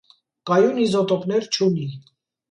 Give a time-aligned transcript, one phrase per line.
[0.49, 1.85] Կայուն իզոտոպներ չունի։